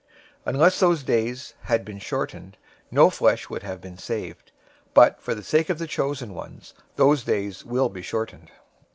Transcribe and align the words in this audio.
024:022 0.47 0.53
Unless 0.55 0.79
those 0.79 1.03
days 1.03 1.53
had 1.65 1.85
been 1.85 1.99
shortened, 1.99 2.57
no 2.89 3.11
flesh 3.11 3.51
would 3.51 3.61
have 3.61 3.79
been 3.79 3.99
saved. 3.99 4.51
But 4.95 5.21
for 5.21 5.35
the 5.35 5.43
sake 5.43 5.69
of 5.69 5.77
the 5.77 5.85
chosen 5.85 6.33
ones, 6.33 6.73
those 6.95 7.23
days 7.23 7.63
will 7.63 7.87
be 7.89 8.01
shortened. 8.01 8.49